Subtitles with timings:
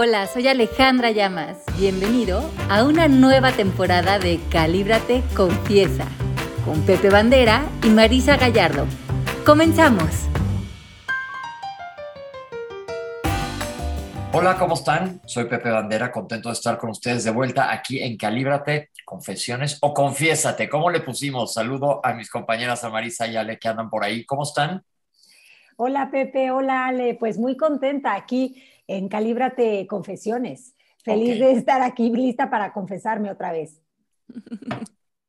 [0.00, 1.64] Hola, soy Alejandra Llamas.
[1.76, 6.06] Bienvenido a una nueva temporada de Calíbrate Confiesa
[6.64, 8.86] con Pepe Bandera y Marisa Gallardo.
[9.44, 10.28] ¡Comenzamos!
[14.32, 15.20] Hola, ¿cómo están?
[15.26, 19.92] Soy Pepe Bandera, contento de estar con ustedes de vuelta aquí en Calíbrate, Confesiones o
[19.92, 20.68] Confiésate.
[20.68, 21.54] ¿Cómo le pusimos?
[21.54, 24.24] Saludo a mis compañeras a Marisa y Ale que andan por ahí.
[24.24, 24.80] ¿Cómo están?
[25.76, 30.74] Hola Pepe, hola Ale, pues muy contenta aquí en Calíbrate Confesiones.
[31.04, 33.80] Feliz de estar aquí, lista para confesarme otra vez.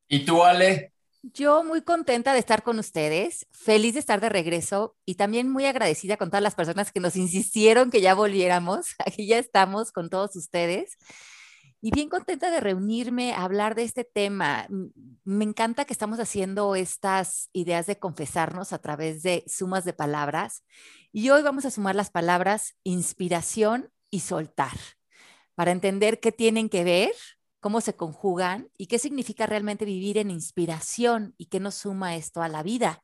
[0.07, 0.91] ¿Y tú, Ale?
[1.21, 5.65] Yo muy contenta de estar con ustedes, feliz de estar de regreso y también muy
[5.65, 8.95] agradecida con todas las personas que nos insistieron que ya volviéramos.
[9.05, 10.97] Aquí ya estamos con todos ustedes
[11.81, 14.67] y bien contenta de reunirme a hablar de este tema.
[15.23, 20.63] Me encanta que estamos haciendo estas ideas de confesarnos a través de sumas de palabras
[21.11, 24.77] y hoy vamos a sumar las palabras inspiración y soltar
[25.55, 27.11] para entender qué tienen que ver,
[27.59, 32.41] cómo se conjugan y qué significa realmente vivir en inspiración y qué nos suma esto
[32.41, 33.03] a la vida.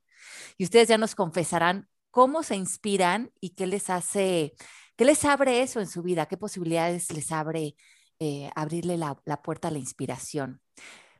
[0.58, 4.54] Y ustedes ya nos confesarán cómo se inspiran y qué les hace,
[4.96, 7.76] qué les abre eso en su vida, qué posibilidades les abre
[8.20, 10.62] eh, abrirle la, puerta a la inspiración.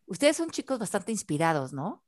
[0.06, 2.04] Ustedes son chicos bastante inspirados, ¿no?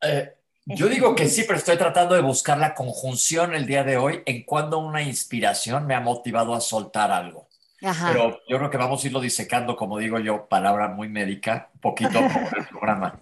[0.00, 0.32] Eh,
[0.66, 4.22] yo digo que sí, pero estoy tratando de buscar la conjunción el día de hoy
[4.24, 7.48] en cuando una inspiración me ha motivado a soltar algo.
[7.80, 11.80] Pero yo creo que vamos a irlo disecando, como digo yo, palabra muy médica, un
[11.80, 13.20] poquito por el programa.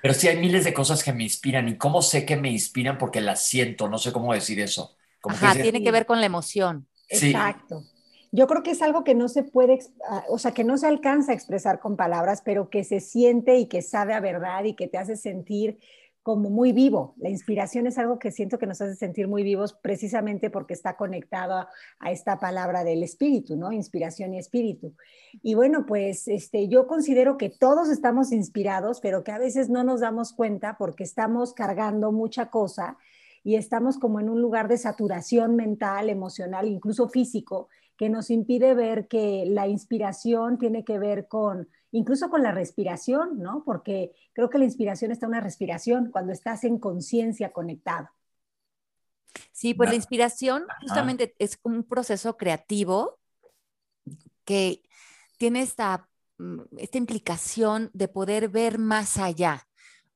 [0.00, 2.96] Pero sí hay miles de cosas que me inspiran y cómo sé que me inspiran
[2.96, 4.96] porque las siento, no sé cómo decir eso.
[5.22, 6.88] Ajá, tiene que ver con la emoción.
[7.08, 7.84] Exacto.
[8.34, 10.86] Yo creo que es algo que no se puede, ah, o sea, que no se
[10.86, 14.74] alcanza a expresar con palabras, pero que se siente y que sabe a verdad y
[14.74, 15.78] que te hace sentir
[16.22, 17.14] como muy vivo.
[17.18, 20.96] La inspiración es algo que siento que nos hace sentir muy vivos precisamente porque está
[20.96, 23.72] conectado a, esta palabra del espíritu, ¿no?
[23.72, 24.94] Inspiración y espíritu.
[25.42, 29.84] Y bueno, pues este, yo considero que todos estamos inspirados, pero que a veces no
[29.84, 32.96] nos damos cuenta porque estamos cargando mucha cosa
[33.44, 38.74] y estamos como en un lugar de saturación mental, emocional, incluso físico, que nos impide
[38.74, 43.62] ver que la inspiración tiene que ver con, incluso con la respiración, ¿no?
[43.64, 48.08] Porque creo que la inspiración está en una respiración cuando estás en conciencia conectado.
[49.50, 53.18] Sí, pues la inspiración justamente es un proceso creativo
[54.44, 54.82] que
[55.38, 56.08] tiene esta,
[56.38, 59.68] mm, esta implicación de poder ver más allá.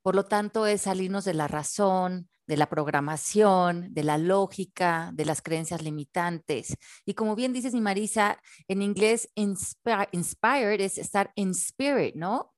[0.02, 5.24] Por lo tanto, es salirnos de la razón, de la programación, de la lógica, de
[5.24, 6.76] las creencias limitantes.
[7.04, 12.52] Y como bien dices, mi Marisa, en inglés, inspired es estar in spirit, ¿no?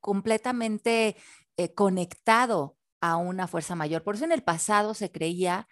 [0.00, 1.16] completamente
[1.56, 4.04] eh, conectado a una fuerza mayor.
[4.04, 5.66] Por eso en el pasado se creía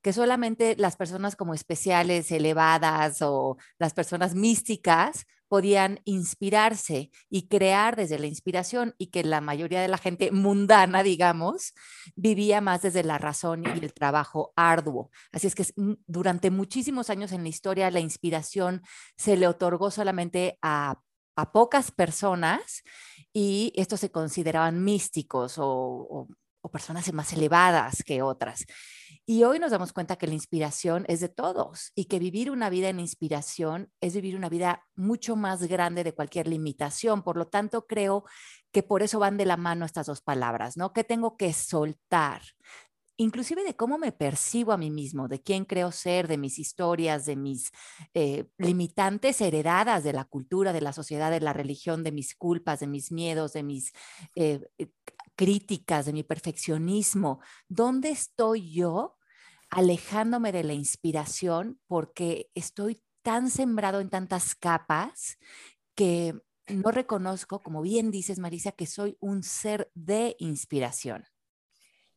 [0.00, 7.96] que solamente las personas como especiales, elevadas o las personas místicas podían inspirarse y crear
[7.96, 11.74] desde la inspiración y que la mayoría de la gente mundana, digamos,
[12.14, 15.10] vivía más desde la razón y el trabajo arduo.
[15.32, 15.64] Así es que
[16.06, 18.82] durante muchísimos años en la historia la inspiración
[19.16, 21.00] se le otorgó solamente a,
[21.54, 22.82] pocas personas
[23.32, 26.28] y estos se consideraban místicos o
[26.70, 28.64] personas más elevadas que otras.
[29.26, 32.70] Y hoy nos damos cuenta que la inspiración es de todos y que vivir una
[32.70, 37.22] vida en inspiración es vivir una vida mucho más grande de cualquier limitación.
[37.22, 38.24] Por lo tanto, creo
[38.72, 40.92] que por eso van de la mano estas dos palabras, ¿no?
[40.92, 42.42] Que tengo que soltar,
[43.16, 47.26] inclusive de cómo me percibo a mí mismo, de quién creo ser, de mis historias,
[47.26, 47.70] de mis
[48.14, 52.80] eh, limitantes heredadas de la cultura, de la sociedad, de la religión, de mis culpas,
[52.80, 53.92] de mis miedos, de mis
[54.34, 54.88] eh, eh,
[55.40, 57.40] críticas, de mi perfeccionismo.
[57.66, 59.16] ¿Dónde estoy yo
[59.70, 65.38] alejándome de la inspiración porque estoy tan sembrado en tantas capas
[65.94, 66.34] que
[66.66, 71.24] no reconozco, como bien dices, Marisa, que soy un ser de inspiración.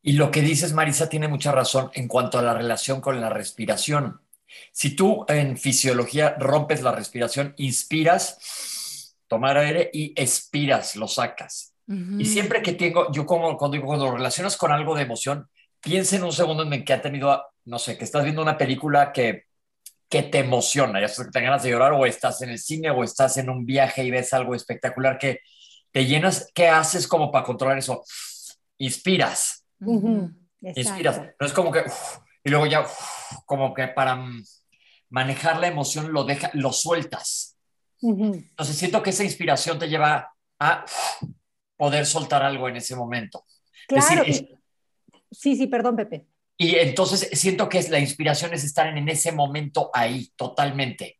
[0.02, 3.30] Y lo que dices, Marisa, tiene mucha razón en cuanto a la relación con la
[3.30, 4.20] respiración.
[4.74, 11.73] Si tú en fisiología rompes la respiración, inspiras, tomar aire y expiras, lo sacas.
[11.88, 15.48] Y siempre que tengo, yo como cuando, cuando lo relacionas con algo de emoción,
[15.82, 19.12] piensa en un segundo en que ha tenido, no sé, que estás viendo una película
[19.12, 19.44] que,
[20.08, 22.90] que te emociona, ya sea que te ganas de llorar o estás en el cine
[22.90, 25.40] o estás en un viaje y ves algo espectacular que
[25.92, 28.04] te llenas, ¿qué haces como para controlar eso?
[28.78, 29.66] Inspiras.
[30.62, 31.22] Inspiras.
[31.40, 31.84] No es como que,
[32.44, 32.86] y luego ya,
[33.46, 34.24] como que para
[35.10, 37.58] manejar la emoción lo, deja, lo sueltas.
[38.02, 40.86] Entonces siento que esa inspiración te lleva a
[41.78, 43.46] poder soltar algo en ese momento.
[43.88, 44.24] Claro.
[45.32, 46.28] Sí, sí, perdón, Pepe.
[46.58, 51.20] Y entonces siento que es, la inspiración es estar en ese momento ahí, totalmente.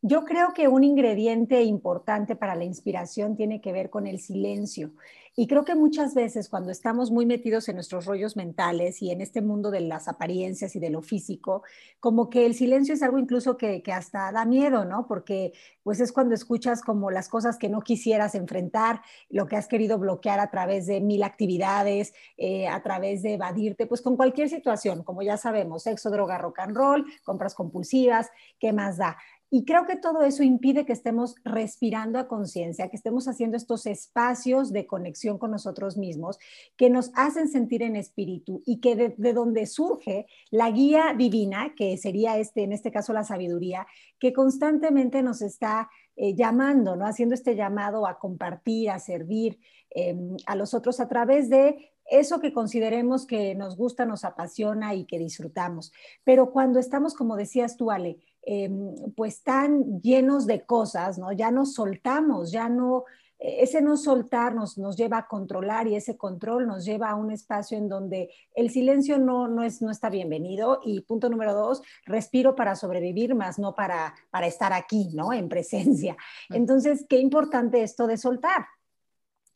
[0.00, 4.92] Yo creo que un ingrediente importante para la inspiración tiene que ver con el silencio.
[5.34, 9.20] Y creo que muchas veces cuando estamos muy metidos en nuestros rollos mentales y en
[9.20, 11.62] este mundo de las apariencias y de lo físico,
[12.00, 15.06] como que el silencio es algo incluso que, hasta da miedo, ¿no?
[15.06, 15.52] Porque
[15.82, 19.00] pues es cuando escuchas como las cosas que no quisieras enfrentar,
[19.30, 23.86] lo que has querido bloquear a través de mil actividades, eh, a través de evadirte,
[23.86, 28.28] pues con cualquier situación, como ya sabemos, sexo, droga, rock and roll, compras compulsivas,
[28.58, 29.16] ¿qué más da?
[29.50, 33.86] Y creo que todo eso impide que estemos respirando a conciencia, que estemos haciendo estos
[33.86, 36.38] espacios de conexión con nosotros mismos,
[36.76, 41.96] que nos hacen sentir en espíritu y que de, donde surge la guía divina, que
[41.96, 43.86] sería este, en este caso la sabiduría,
[44.18, 47.06] que constantemente nos está eh, llamando, ¿no?
[47.06, 49.58] Haciendo este llamado a compartir, a servir
[49.90, 54.94] em, a los otros a través de eso que consideremos que nos gusta, nos apasiona
[54.94, 55.92] y que disfrutamos.
[56.24, 61.32] Pero cuando estamos, como decías tú, Ale, Em, pues tan llenos de cosas, ¿no?
[61.32, 63.04] Ya nos soltamos, ya no,
[63.38, 67.14] e-, ese no soltar nos, nos lleva a controlar y ese control nos lleva a
[67.14, 70.80] un espacio en donde el silencio no, no, es, no está bienvenido.
[70.82, 75.32] Y punto número dos, respiro para sobrevivir más, no para, para estar aquí, ¿no?
[75.32, 76.16] En presencia.
[76.48, 78.66] Entonces, qué importante esto de soltar,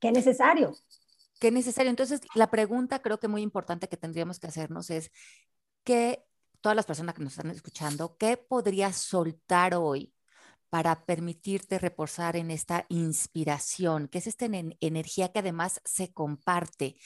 [0.01, 0.75] qué necesario.
[1.41, 1.91] Qué necesario.
[1.91, 5.11] Entonces, la pregunta creo que muy importante que tendríamos que hacernos es,
[5.83, 6.25] ¿qué
[6.63, 10.15] todas las personas que nos están escuchando, ¿qué podrías soltar hoy
[10.71, 16.97] para permitirte reposar en esta inspiración, que es esta energía que además se comparte?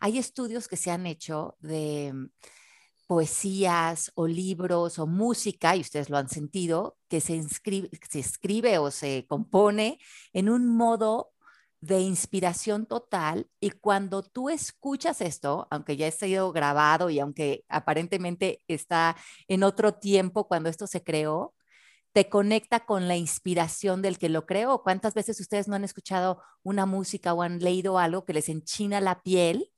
[0.00, 2.26] Hay estudios que se han hecho de mm,
[3.06, 7.42] poesías o libros o música, y ustedes lo han sentido, que se,
[8.10, 10.00] se escribe o se compone
[10.32, 11.33] en un modo
[11.84, 17.64] de inspiración total y cuando tú escuchas esto, aunque ya ha sido grabado y aunque
[17.68, 19.16] aparentemente está
[19.48, 21.54] en otro tiempo cuando esto se creó,
[22.12, 24.82] te conecta con la inspiración del que lo creó.
[24.82, 29.02] ¿Cuántas veces ustedes no han escuchado una música o han leído algo que les enchina
[29.02, 29.70] la piel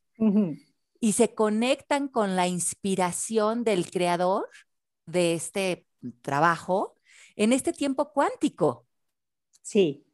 [1.00, 4.48] y se conectan con la inspiración del creador
[5.06, 5.88] de este
[6.22, 6.94] trabajo
[7.34, 8.86] en este tiempo cuántico?
[9.62, 10.05] Sí,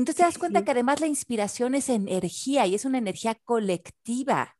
[0.00, 4.56] entonces te das cuenta que además la inspiración es energía y es una energía colectiva.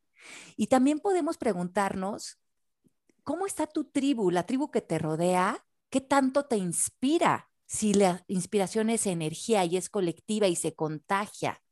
[0.59, 2.39] Y también podemos preguntarnos,
[3.25, 5.65] ¿cómo está tu tribu, la tribu que te rodea?
[5.89, 7.49] ¿Qué tanto te inspira?
[7.65, 11.63] Si la inspiración es energía y es colectiva y se contagia.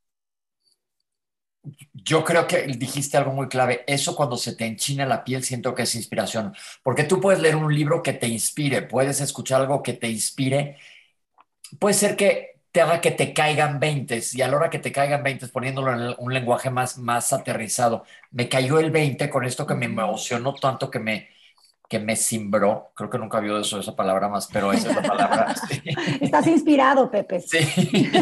[1.93, 3.85] Yo creo que dijiste algo muy clave.
[3.87, 6.55] Eso cuando se te enchina la piel siento que es inspiración.
[6.83, 10.79] Porque tú puedes leer un libro que te inspire, puedes escuchar algo que te inspire.
[11.79, 14.93] Puede ser que te haga que te caigan 20 y a la hora que te
[14.93, 19.67] caigan 20 poniéndolo en un lenguaje más, más aterrizado, me cayó el 20 con esto
[19.67, 21.29] que me emocionó tanto que me,
[21.89, 25.03] que me cimbró, creo que nunca había eso, esa palabra más, pero esa es la
[25.03, 25.55] palabra.
[26.21, 27.41] Estás inspirado, Pepe.
[27.41, 27.59] Sí.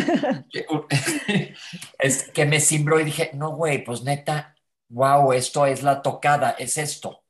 [1.99, 4.57] es que me cimbró y dije, no, güey, pues neta,
[4.89, 7.25] wow, esto es la tocada, es esto.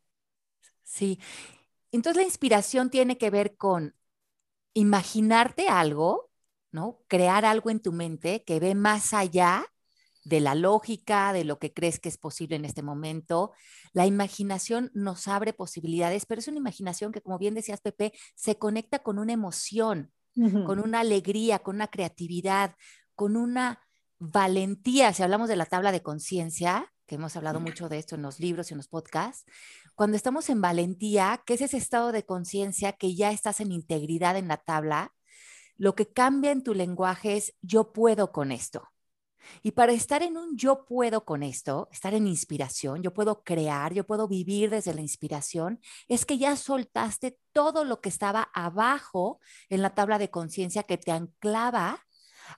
[0.84, 1.18] Sí.
[1.90, 3.96] Entonces la inspiración tiene que ver con
[4.74, 6.25] imaginarte algo
[7.08, 9.66] Crear algo en tu mente que ve más allá
[10.24, 13.52] de la lógica, de lo que crees que es posible en este momento.
[13.92, 18.58] La imaginación nos abre posibilidades, pero es una imaginación que, como bien decías, Pepe, se
[18.58, 20.12] conecta con una emoción,
[20.66, 22.74] con una alegría, con una creatividad,
[23.14, 23.80] con una
[24.18, 25.12] valentía.
[25.14, 28.40] Si hablamos de la tabla de conciencia, que hemos hablado mucho de esto en los
[28.40, 29.44] libros y en los podcasts,
[29.94, 34.36] cuando estamos en valentía, que es ese estado de conciencia que ya estás en integridad
[34.36, 35.14] en la tabla,
[35.76, 38.88] lo que cambia en tu lenguaje es yo puedo con esto.
[39.62, 43.92] Y para estar en un yo puedo con esto, estar en inspiración, yo puedo crear,
[43.92, 49.40] yo puedo vivir desde la inspiración, es que ya soltaste todo lo que estaba abajo
[49.68, 52.04] en la tabla de conciencia que te anclaba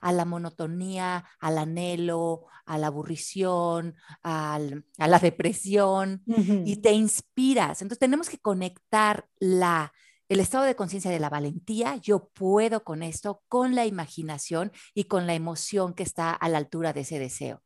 [0.01, 4.59] a la monotonía, al anhelo, a la aburrición, a
[4.97, 6.23] la depresión
[6.65, 7.81] y te inspiras.
[7.81, 9.91] Entonces tenemos que conectar la
[10.29, 15.05] el estado de conciencia de la valentía, yo puedo con esto, con la imaginación y
[15.05, 17.63] con la emoción que está a la altura de ese deseo.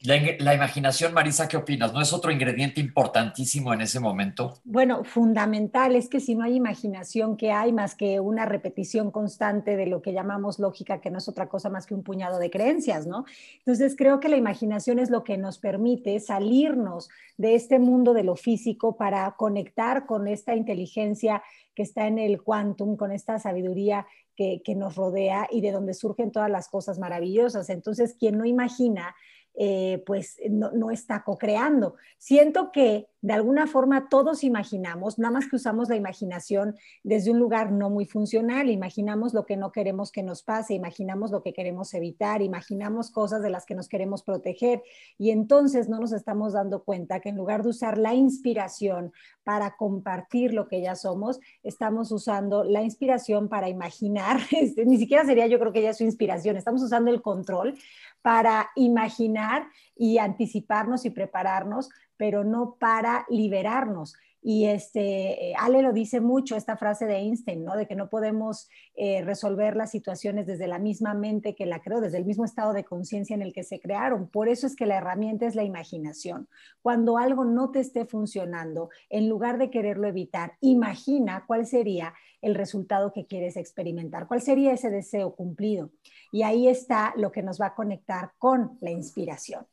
[0.00, 1.92] La, imaginación, Marisa, ¿qué opinas?
[1.92, 4.54] ¿No es otro ingrediente importantísimo en ese momento?
[4.62, 5.96] Bueno, fundamental.
[5.96, 10.02] Es que si no hay imaginación, ¿qué hay más que una repetición constante de lo
[10.02, 13.24] que llamamos lógica, que no es otra cosa más que un puñado de creencias, ¿no?
[13.58, 18.24] Entonces, creo que la imaginación es lo que nos permite salirnos de este mundo de
[18.24, 21.42] lo físico para conectar con esta inteligencia
[21.74, 25.94] que está en el quantum, con esta sabiduría que, que nos rodea y de donde
[25.94, 27.70] surgen todas las cosas maravillosas.
[27.70, 29.14] Entonces, quien no imagina,
[29.56, 31.96] eh, pues no, está co-creando.
[32.18, 37.38] Siento que de alguna forma todos imaginamos, nada más que usamos la imaginación desde un
[37.38, 41.52] lugar no muy funcional, imaginamos lo que no queremos que nos pase, imaginamos lo que
[41.52, 44.82] queremos evitar, imaginamos cosas de las que nos queremos proteger
[45.18, 49.12] y entonces no nos estamos dando cuenta que en lugar de usar la inspiración
[49.44, 55.24] para compartir lo que ya somos, estamos usando la inspiración para imaginar, este, ni siquiera
[55.24, 57.78] sería yo creo que ya su inspiración, estamos usando el control
[58.22, 64.14] para imaginar y anticiparnos y prepararnos, pero no para liberarnos.
[64.48, 67.76] Y este, Ale lo dice mucho, esta frase de Einstein, ¿no?
[67.76, 72.00] De que no podemos eh, resolver las situaciones desde la misma mente que la creó,
[72.00, 74.28] desde el mismo estado de conciencia en el que se crearon.
[74.28, 76.48] Por eso es que la herramienta es la imaginación.
[76.80, 82.54] Cuando algo no te esté funcionando, en lugar de quererlo evitar, imagina cuál sería el
[82.54, 85.90] resultado que quieres experimentar, cuál sería ese deseo cumplido.
[86.30, 89.66] Y ahí está lo que nos va a conectar con la inspiración.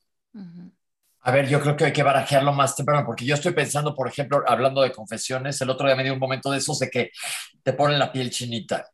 [1.25, 4.09] A ver, yo creo que hay que barajearlo más temprano, porque yo estoy pensando, por
[4.09, 7.11] ejemplo, hablando de confesiones, el otro día me dio un momento de esos de que
[7.63, 8.89] te ponen la piel chinita.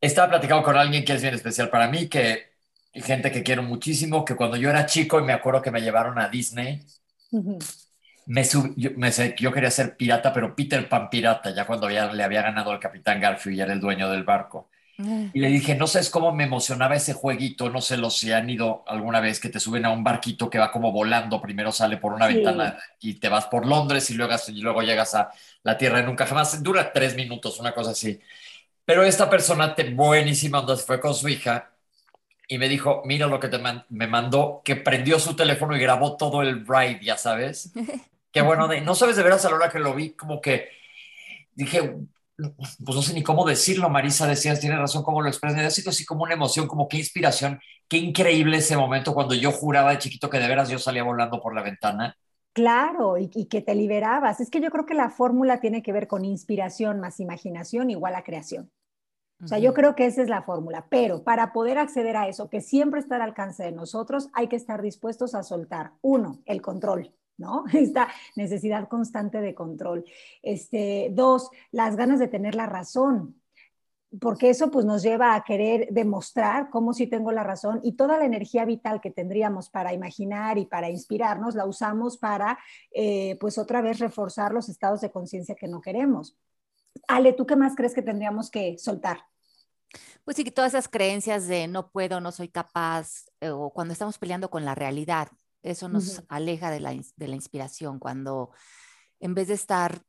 [0.00, 2.52] Estaba platicando con alguien que es bien especial para mí, que
[2.92, 6.20] gente que quiero muchísimo, que cuando yo era chico y me acuerdo que me llevaron
[6.20, 6.84] a Disney,
[8.26, 8.94] me yo,
[9.36, 13.20] yo, quería ser pirata, pero Peter Pan pirata, ya cuando le había ganado al Capitán
[13.20, 14.70] Garfield y era el dueño del barco.
[14.96, 18.48] Y le dije, no sabes cómo me emocionaba ese jueguito, no sé los si han
[18.48, 21.96] ido alguna vez que te suben a un barquito que va como volando, primero sale
[21.96, 25.30] por una ventana y te vas por Londres y luego, y luego llegas a
[25.64, 28.20] la Tierra de Nunca Jamás, dura tres minutos, una cosa así.
[28.84, 31.72] Pero esta persona te, buenísima onda fue con su hija
[32.46, 33.58] y me dijo, mira lo que te
[33.88, 37.72] me mandó, que prendió su teléfono y grabó todo el ride, ya sabes.
[38.32, 40.68] Qué bueno, de, no sabes de veras a la hora que lo vi, como que
[41.54, 41.96] dije,
[42.36, 46.04] pues no sé ni cómo decirlo, Marisa, decías, tiene razón cómo lo expresas, sido así
[46.04, 50.28] como una emoción, como qué inspiración, qué increíble ese momento cuando yo juraba de chiquito
[50.28, 52.16] que de veras yo salía volando por la ventana.
[52.52, 54.40] Claro, y, que te liberabas.
[54.40, 58.14] Es que yo creo que la fórmula tiene que ver con inspiración más imaginación igual
[58.14, 58.70] a creación.
[59.42, 62.48] O sea, yo creo que esa es la fórmula, pero para poder acceder a eso,
[62.48, 66.62] que siempre está al alcance de nosotros, hay que estar dispuestos a soltar, uno, el
[66.62, 67.12] control.
[67.36, 67.64] ¿No?
[67.72, 70.04] Esta necesidad constante de control.
[70.42, 73.40] Este, dos, las ganas de tener la razón,
[74.20, 78.18] porque eso pues nos lleva a querer demostrar cómo sí tengo la razón y toda
[78.18, 82.58] la energía vital que tendríamos para imaginar y para inspirarnos la usamos para
[82.92, 86.36] eh, pues otra vez reforzar los estados de conciencia que no queremos.
[87.08, 89.18] Ale, ¿tú qué más crees que tendríamos que soltar?
[90.24, 94.18] Pues sí, todas esas creencias de no puedo, no soy capaz, eh, o cuando estamos
[94.18, 95.28] peleando con la realidad,
[95.64, 98.50] eso nos aleja de la, inspiración cuando
[99.18, 100.02] en vez de estar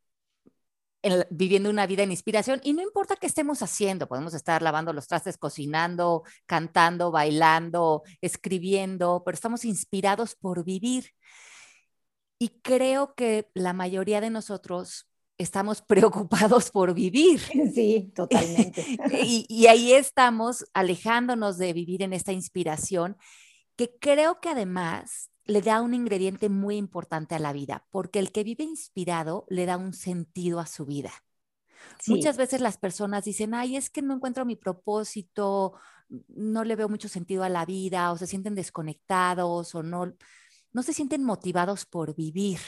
[1.29, 5.07] viviendo una vida en inspiración, y no importa qué estemos haciendo, podemos estar lavando los
[5.07, 11.11] trastes, cocinando, cantando, bailando, escribiendo, pero estamos inspirados por vivir.
[12.39, 15.07] Y creo que la mayoría de nosotros
[15.37, 17.39] estamos preocupados por vivir.
[17.73, 18.83] Sí, totalmente.
[19.23, 23.15] y, y, ahí estamos alejándonos de vivir en esta inspiración,
[23.75, 28.31] que creo que además le da un ingrediente muy importante a la vida, porque el
[28.31, 31.11] que vive inspirado le da un sentido a su vida.
[32.07, 35.73] Muchas veces las personas dicen, ay, es que no encuentro mi propósito,
[36.27, 40.13] no le veo mucho sentido a la vida, o se sienten desconectados, o no,
[40.73, 42.59] no se sienten motivados por vivir.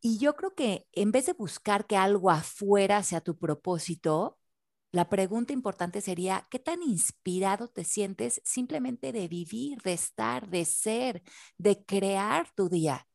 [0.00, 4.38] Y yo creo que en vez de buscar que algo afuera sea tu propósito,
[4.92, 10.66] la pregunta importante sería, ¿qué tan inspirado te sientes simplemente de vivir, de estar, de
[10.66, 11.22] ser,
[11.56, 13.06] de crear tu día?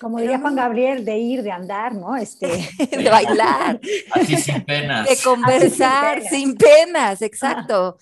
[0.00, 2.16] Como diría Juan Gabriel, de ir, de andar, ¿no?
[2.16, 2.46] Este...
[2.90, 3.78] de bailar.
[4.12, 5.06] Así sin penas.
[5.06, 7.98] De conversar sin penas, exacto.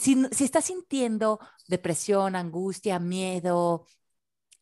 [0.00, 3.86] Si, si estás sintiendo depresión, angustia, miedo,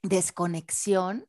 [0.02, 1.28] desconexión,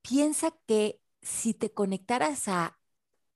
[0.00, 2.79] piensa que si te conectaras a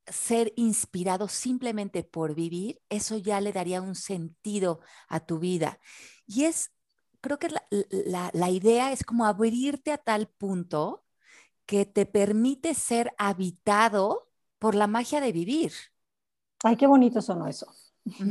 [0.06, 5.78] ser inspirado simplemente por vivir, eso ya le daría un sentido a tu vida.
[6.26, 6.73] Y es,
[7.20, 11.04] creo que la, idea es como abrirte a tal punto
[11.66, 15.73] que te permite ser habitado por la magia de vivir.
[16.62, 17.66] Ay, qué bonito sonó eso.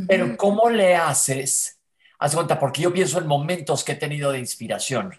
[0.07, 1.79] Pero ¿cómo le haces?
[2.19, 5.13] Haz cuenta, porque yo pienso en momentos que he tenido de inspiración.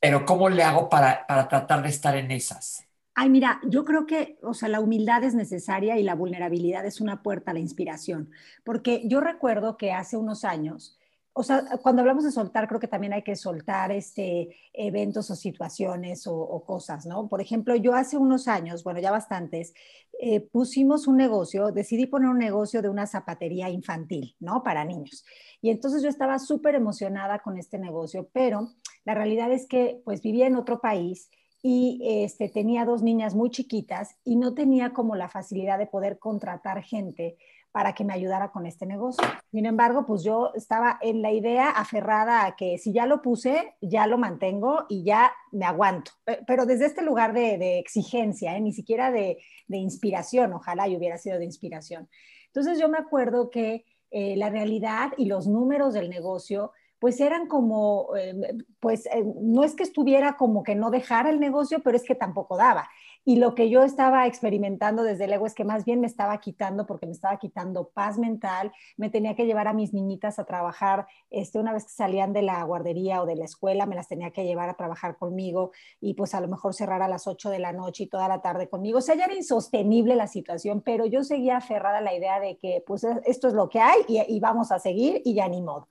[0.00, 2.84] Pero ¿cómo le hago para, para tratar de estar en esas?
[3.16, 7.00] Ay, mira, yo creo que, o sea, la humildad es necesaria y la vulnerabilidad es
[7.00, 8.30] una puerta a la inspiración,
[8.64, 10.98] porque yo recuerdo que hace unos años,
[11.32, 15.36] o sea, cuando hablamos de soltar, creo que también hay que soltar este, eventos o
[15.36, 17.28] situaciones o, cosas, ¿no?
[17.28, 19.74] Por ejemplo, yo hace unos años, bueno, ya bastantes,
[20.20, 24.62] eh, pusimos un negocio, decidí poner un negocio de una zapatería infantil, ¿no?
[24.62, 25.24] Para niños.
[25.60, 30.22] Y entonces yo estaba súper emocionada con este negocio, pero La realidad es que pues
[30.22, 31.28] vivía en otro país
[31.66, 36.18] y este, tenía dos niñas muy chiquitas y no tenía como la facilidad de poder
[36.18, 37.38] contratar gente
[37.72, 39.26] para que me ayudara con este negocio.
[39.50, 43.76] Sin embargo, pues yo estaba en la idea aferrada a que si ya lo puse,
[43.80, 46.12] ya lo mantengo y ya me aguanto.
[46.46, 48.60] Pero desde este lugar de, exigencia, ¿eh?
[48.60, 52.10] ni siquiera de, inspiración, ojalá y hubiera sido de inspiración.
[52.48, 56.72] Entonces yo me acuerdo que eh, la realidad y los números del negocio
[57.04, 59.06] pues eran como, eh, pues
[59.42, 62.88] no es que estuviera como que no dejara el negocio, pero es que tampoco daba.
[63.26, 66.86] Y lo que yo estaba experimentando desde luego es que más bien me estaba quitando,
[66.86, 71.06] porque me estaba quitando paz mental, me tenía que llevar a mis niñitas a trabajar,
[71.28, 74.30] este, una vez que salían de la guardería o de la escuela, me las tenía
[74.30, 77.58] que llevar a trabajar conmigo y pues a lo mejor cerrar a las 8 de
[77.58, 78.96] la noche y toda la tarde conmigo.
[78.96, 82.56] O sea, ya era insostenible la situación, pero yo seguía aferrada a la idea de
[82.56, 85.60] que pues esto es lo que hay y, y vamos a seguir y ya ni
[85.60, 85.88] modo.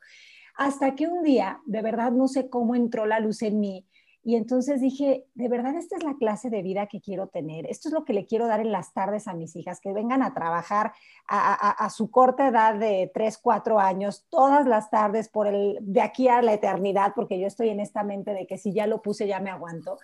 [0.55, 3.85] Hasta que un día, de verdad no sé cómo entró la luz en mí,
[4.25, 7.65] y entonces dije, de verdad, esta es la clase de vida que quiero tener.
[7.65, 10.23] Esto es lo que le quiero dar en las tardes a mis hijas, que vengan
[10.23, 10.93] a trabajar
[11.27, 16.29] a, su corta edad de 3, 4 años, todas las tardes, por el, de aquí
[16.29, 19.27] a la eternidad, porque yo estoy en esta mente de que si ya lo puse,
[19.27, 19.97] ya me aguanto.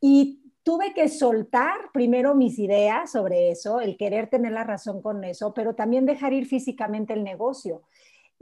[0.00, 5.24] Y tuve que soltar primero mis ideas sobre eso, el querer tener la razón con
[5.24, 7.82] eso, pero también dejar ir físicamente el negocio.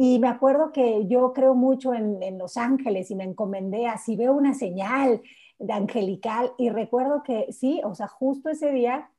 [0.02, 4.32] Y me acuerdo que yo creo mucho en, Los Ángeles y me encomendé así, veo
[4.32, 5.20] una señal
[5.58, 9.10] de angelical y recuerdo que sí, o sea, justo ese día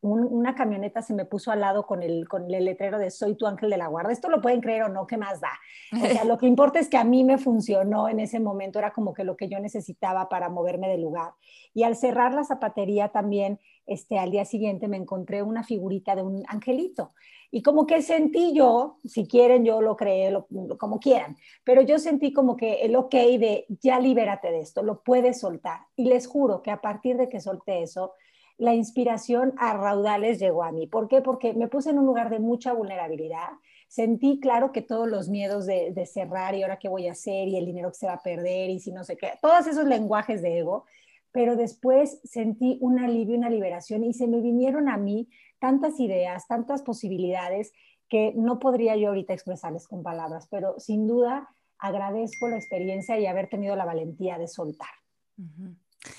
[0.00, 3.48] una camioneta se me puso al lado con el, con el letrero de Soy tu
[3.48, 4.12] ángel de la guarda.
[4.12, 5.50] Esto lo pueden creer o no, ¿qué más da?
[5.92, 8.92] O sea, lo que importa es que a mí me funcionó en ese momento, era
[8.92, 11.32] como que lo que yo necesitaba para moverme del lugar.
[11.74, 16.22] Y al cerrar la zapatería también, este, al día siguiente me encontré una figurita de
[16.22, 17.10] un angelito.
[17.50, 20.36] Y como que sentí yo, si quieren yo lo creé,
[20.78, 25.02] como quieran, pero yo sentí como que el ok de ya libérate de esto, lo
[25.02, 25.80] puedes soltar.
[25.96, 28.12] Y les juro que a partir de que solté eso,
[28.58, 30.86] la inspiración a raudales llegó a mí.
[30.86, 31.22] ¿Por qué?
[31.22, 33.48] Porque me puse en un lugar de mucha vulnerabilidad.
[33.88, 37.48] Sentí, claro, que todos los miedos de, de cerrar y ahora qué voy a hacer
[37.48, 39.86] y el dinero que se va a perder y si no sé qué, todos esos
[39.86, 40.84] lenguajes de ego,
[41.32, 46.46] pero después sentí un alivio, una liberación y se me vinieron a mí tantas ideas,
[46.46, 47.72] tantas posibilidades
[48.08, 53.26] que no podría yo ahorita expresarles con palabras, pero sin duda agradezco la experiencia y
[53.26, 54.88] haber tenido la valentía de soltar.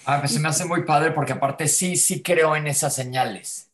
[0.05, 3.71] Ah, pues se me hace muy padre porque aparte sí, sí creo en esas señales.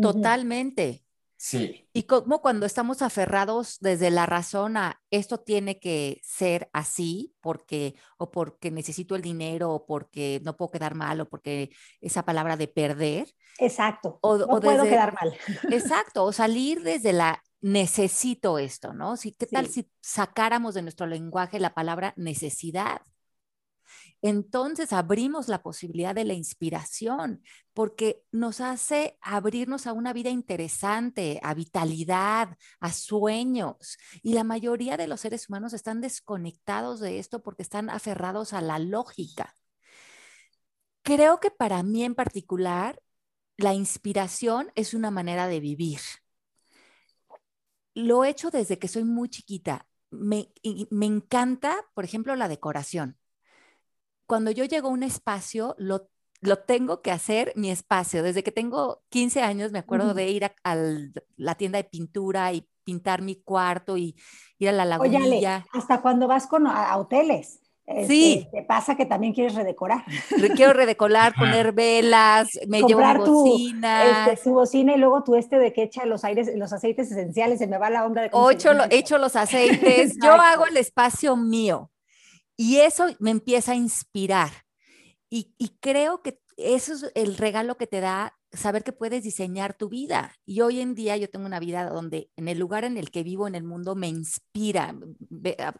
[0.00, 1.01] Totalmente.
[1.44, 1.88] Sí.
[1.92, 7.96] Y como cuando estamos aferrados desde la razón a esto tiene que ser así, porque
[8.16, 12.56] o porque necesito el dinero, o porque no puedo quedar mal, o porque esa palabra
[12.56, 13.34] de perder.
[13.58, 14.20] Exacto.
[14.22, 15.36] O, no puedo quedar mal.
[15.72, 16.26] Exacto.
[16.26, 19.16] O salir desde la necesito esto, ¿no?
[19.16, 23.00] Si, ¿Qué tal si sacáramos de nuestro lenguaje la palabra necesidad?
[24.22, 27.42] Entonces abrimos la posibilidad de la inspiración,
[27.74, 33.98] porque nos hace abrirnos a una vida interesante, a vitalidad, a sueños.
[34.22, 38.60] Y la mayoría de los seres humanos están desconectados de esto porque están aferrados a
[38.60, 39.54] la lógica.
[41.02, 43.02] Creo que para mí en particular,
[43.56, 46.00] la inspiración es una manera de vivir.
[47.94, 49.88] Lo he hecho desde que soy muy chiquita.
[50.10, 50.52] Me,
[50.90, 53.18] me encanta, por ejemplo, la decoración
[54.32, 56.08] cuando yo llego a un espacio, lo,
[56.40, 58.22] lo tengo que hacer mi espacio.
[58.22, 60.76] Desde que tengo 15 años me acuerdo de ir a,
[61.36, 64.16] la tienda de pintura y pintar mi cuarto y
[64.58, 65.66] ir a la lagunilla.
[65.74, 67.60] hasta cuando vas con, a, hoteles.
[68.06, 68.44] Sí.
[68.46, 70.02] Este, te pasa que también quieres redecorar.
[70.56, 74.24] Quiero redecorar, poner velas, me llevo mi bocina.
[74.24, 77.58] Tu, este, bocina y luego tú este de que echa los aires, los aceites esenciales,
[77.58, 78.30] se me va la onda de...
[78.32, 81.91] Ocho, lo, echo los aceites, yo hago el espacio mío.
[82.62, 84.52] Y eso me empieza a inspirar.
[85.28, 89.88] Y, creo que eso es el regalo que te da saber que puedes diseñar tu
[89.88, 90.36] vida.
[90.46, 93.24] Y hoy en día yo tengo una vida donde en el lugar en el que
[93.24, 94.94] vivo en el mundo me inspira,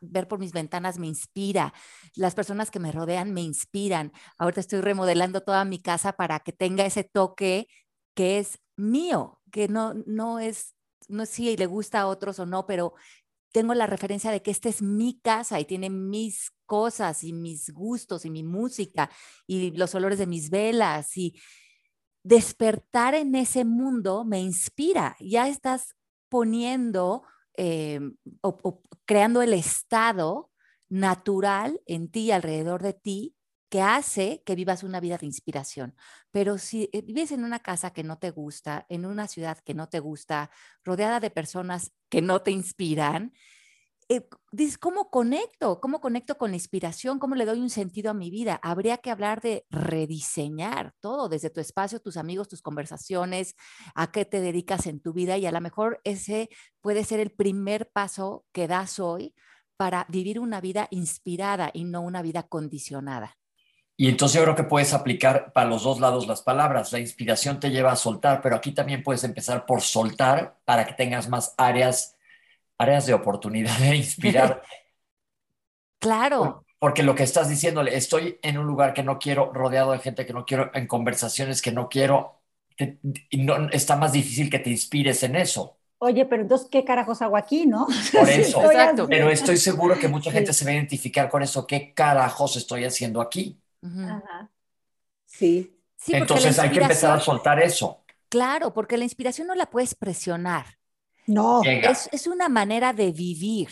[0.01, 1.73] ver por mis ventanas me inspira,
[2.17, 4.11] las personas que me rodean me inspiran.
[4.37, 7.69] Ahorita estoy remodelando toda mi casa para que tenga ese toque
[8.15, 10.75] que es mío, que no, no es,
[11.07, 12.95] no sé si le gusta a otros o no, pero
[13.53, 17.71] tengo la referencia de que esta es mi casa y tiene mis cosas y mis
[17.71, 19.11] gustos y mi música
[19.47, 21.39] y los olores de mis velas y
[22.25, 25.17] despertar en ese mundo me inspira.
[25.21, 25.95] Ya estás
[26.29, 27.25] poniendo
[27.57, 28.01] eh,
[28.41, 30.51] o, creando el estado
[30.89, 33.37] natural en ti, alrededor de ti,
[33.73, 35.97] que hace que vivas una vida de inspiración.
[36.31, 39.73] Pero si eh, vives en una casa que no te gusta, en una ciudad que
[39.73, 40.51] no te gusta,
[40.85, 43.33] rodeada de personas que no te inspiran,
[44.11, 44.29] eh,
[44.79, 45.81] ¿cómo conecto?
[45.81, 47.19] ¿Cómo conecto con la inspiración?
[47.19, 48.61] ¿Cómo le doy un sentido a mi vida?
[48.63, 53.55] Habría que hablar de rediseñar todo, desde tu espacio, tus amigos, tus conversaciones,
[53.95, 56.51] a qué te dedicas en tu vida y a lo mejor ese
[56.83, 59.35] puede ser el primer paso que das hoy
[59.79, 63.39] para vivir una vida inspirada y no una vida condicionada.
[64.03, 66.91] Y entonces yo creo que puedes aplicar para los dos lados las palabras.
[66.91, 70.95] La inspiración te lleva a soltar, pero aquí también puedes empezar por soltar para que
[70.95, 72.17] tengas más áreas,
[72.79, 74.61] áreas de oportunidad de inspirar.
[76.01, 76.65] claro.
[76.81, 80.27] Porque lo que estás diciéndole, estoy en un lugar que no quiero, rodeado de gente
[80.27, 82.41] que no quiero, en conversaciones que no quiero,
[82.77, 85.77] y no, está más difícil que te inspires en eso.
[85.99, 87.87] Oye, pero entonces, ¿qué carajos hago aquí, no?
[88.13, 89.07] Por eso, Exacto.
[89.09, 91.69] pero estoy seguro que mucha gente se va a identificar con eso.
[91.69, 93.62] ¿Qué carajos estoy haciendo aquí?
[95.25, 95.79] Sí.
[96.09, 98.05] Entonces hay que empezar a soltar eso.
[98.29, 100.79] Claro, porque la inspiración no la puedes presionar.
[101.27, 101.63] No.
[101.65, 103.69] Es, una manera de vivir.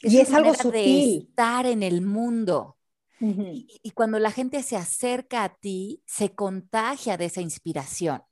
[0.00, 0.72] y es algo sutil.
[0.72, 2.78] de estar en el mundo.
[3.20, 8.22] y, cuando la gente se acerca a ti, se contagia de esa inspiración,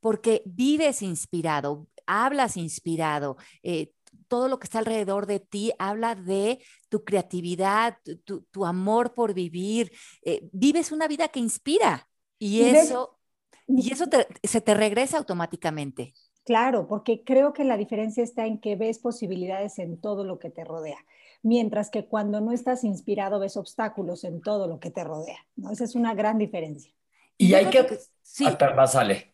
[0.00, 3.92] porque vives inspirado, hablas inspirado, eh,
[4.28, 9.92] todo lo que está alrededor de ti habla de tu creatividad, tu, amor por vivir.
[10.22, 13.18] Eh, vives una vida que inspira y, eso,
[13.66, 14.06] y eso
[14.42, 16.14] se te regresa automáticamente.
[16.44, 20.50] Claro, porque creo que la diferencia está en que ves posibilidades en todo lo que
[20.50, 20.98] te rodea,
[21.42, 25.38] mientras que cuando no estás inspirado ves obstáculos en todo lo que te rodea.
[25.56, 25.70] ¿no?
[25.70, 26.92] Esa es una gran diferencia.
[27.38, 27.98] Y hay que...
[28.22, 28.46] Sí.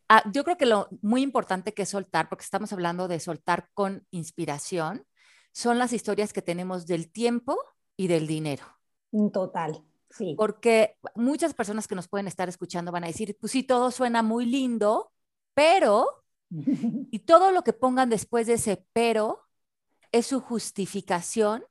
[0.08, 3.70] Ah, yo creo que lo muy importante que es soltar, porque estamos hablando de soltar
[3.72, 5.06] con inspiración,
[5.52, 7.56] son las historias que tenemos del tiempo
[7.96, 8.64] y del dinero.
[9.32, 10.34] Total, sí.
[10.36, 14.22] Porque muchas personas que nos pueden estar escuchando van a decir, pues sí, todo suena
[14.22, 15.12] muy lindo,
[15.54, 19.46] pero, y todo lo que pongan después de ese pero
[20.12, 21.64] es su justificación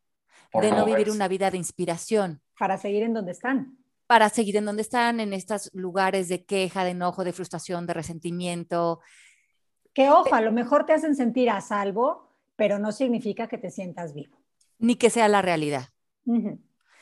[0.53, 2.41] de no vivir una vida de inspiración.
[2.57, 3.78] Para seguir en donde están
[4.09, 7.93] para seguir en donde están, en estos lugares de queja, de enojo, de frustración, de
[7.93, 9.01] resentimiento.
[9.93, 13.69] Que ojo, a lo mejor te hacen sentir a salvo, pero no significa que te
[13.69, 14.35] sientas vivo.
[14.79, 15.89] Ni que sea la realidad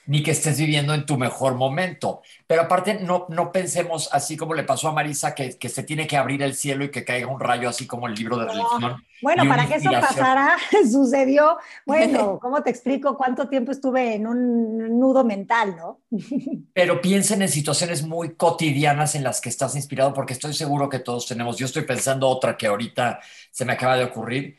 [0.07, 2.21] ni que estés viviendo en tu mejor momento.
[2.47, 6.07] Pero aparte, no, no pensemos así como le pasó a Marisa, que, que se tiene
[6.07, 9.05] que abrir el cielo y que caiga un rayo, así como el libro de religión.
[9.21, 10.57] Bueno, para que eso pasara,
[10.91, 16.01] sucedió, bueno, ¿cómo te explico cuánto tiempo estuve en un nudo mental, no?
[16.73, 20.99] Pero piensen en situaciones muy cotidianas en las que estás inspirado, porque estoy seguro que
[20.99, 21.57] todos tenemos.
[21.57, 23.19] Yo estoy pensando otra que ahorita
[23.51, 24.57] se me acaba de ocurrir.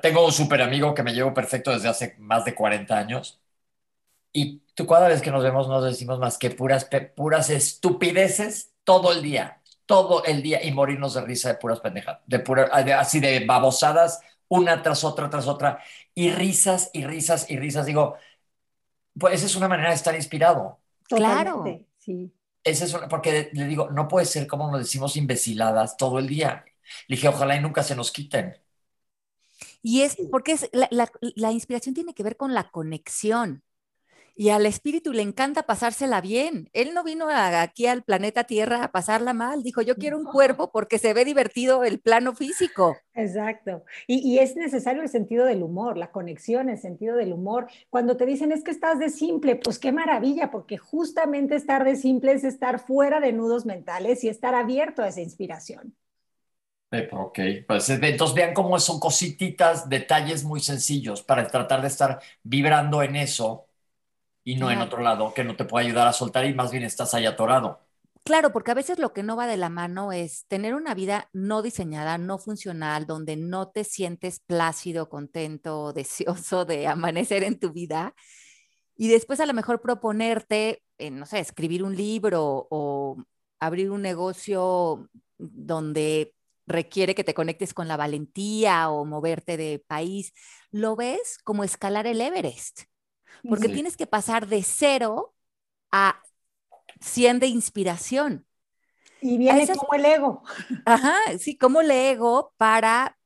[0.00, 3.40] Tengo un súper amigo que me llevo perfecto desde hace más de 40 años
[4.32, 9.12] y tú cada vez que nos vemos nos decimos más que puras, puras estupideces todo
[9.12, 12.64] el día, todo el día y morirnos de risa de puras pendejadas, de pura,
[12.98, 15.82] así de babosadas, una tras otra, tras otra,
[16.14, 17.86] y risas y risas y risas.
[17.86, 18.16] Digo,
[19.18, 20.78] pues esa es una manera de estar inspirado.
[21.04, 21.64] Claro.
[21.98, 22.32] Sí.
[22.64, 26.64] Esa es porque le digo, no puede ser como nos decimos imbeciladas todo el día.
[27.08, 28.56] Le dije, ojalá y nunca se nos quiten.
[29.82, 33.62] Y es porque es, la, la inspiración tiene que ver con la conexión.
[34.34, 36.70] Y al espíritu le encanta pasársela bien.
[36.72, 39.62] Él no vino aquí al planeta Tierra a pasarla mal.
[39.62, 42.96] Dijo, yo quiero un cuerpo porque se ve divertido el plano físico.
[43.14, 43.84] Exacto.
[44.06, 47.66] Y, es necesario el sentido del humor, la conexión, el sentido del humor.
[47.90, 51.96] Cuando te dicen es que estás de simple, pues qué maravilla, porque justamente estar de
[51.96, 55.94] simple es estar fuera de nudos mentales y estar abierto a esa inspiración.
[57.10, 63.02] Ok, pues entonces vean cómo son cosititas, detalles muy sencillos para tratar de estar vibrando
[63.02, 63.66] en eso
[64.44, 66.84] y no en otro lado que no te pueda ayudar a soltar y más bien
[66.84, 67.80] estás ahí atorado.
[68.24, 71.28] Claro, porque a veces lo que no va de la mano es tener una vida
[71.32, 77.72] no diseñada, no funcional, donde no te sientes plácido, contento, deseoso de amanecer en tu
[77.72, 78.14] vida.
[78.96, 83.16] Y después a lo mejor proponerte, eh, no sé, escribir un libro o
[83.58, 86.34] abrir un negocio donde
[86.66, 90.32] requiere que te conectes con la valentía o moverte de país,
[90.70, 92.82] lo ves como escalar el Everest
[93.48, 95.34] porque tienes que pasar de cero
[95.90, 96.22] a
[97.00, 98.46] 100 de inspiración.
[99.20, 100.42] Y viene como el ego.
[100.84, 103.18] Ajá, sí, como el ego para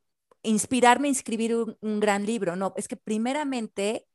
[0.42, 2.54] inspirarme a escribir un, gran libro.
[2.54, 4.06] No, es que primeramente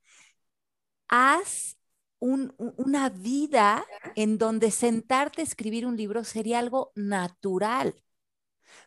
[1.08, 1.78] haz
[2.20, 3.84] una vida
[4.16, 7.96] en donde sentarte a escribir un libro sería algo natural,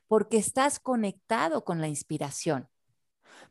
[0.06, 2.68] porque estás conectado con la inspiración.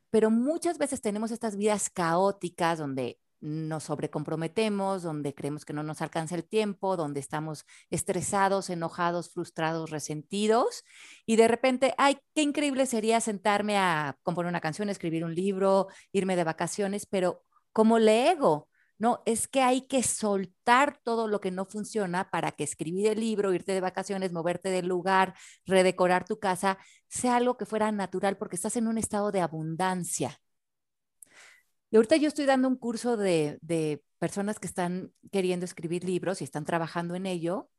[0.10, 6.02] Pero muchas veces tenemos estas vidas caóticas donde nos sobrecomprometemos, donde creemos que no nos
[6.02, 10.86] alcanza el tiempo, donde estamos estresados, enojados, frustrados, resentidos,
[11.26, 15.88] y de repente, ay, qué increíble sería sentarme a componer una canción, escribir un libro,
[16.14, 21.42] irme de vacaciones, pero como le ego, no, es que hay que soltar todo lo
[21.42, 25.34] que no funciona para que escribir el libro, irte de vacaciones, moverte del lugar,
[25.66, 26.78] redecorar tu casa,
[27.10, 30.40] sea algo que fuera natural porque estás en un estado de abundancia.
[31.94, 36.44] Y ahorita yo estoy dando un curso de, personas que están queriendo escribir libros y
[36.44, 37.70] están trabajando en ello,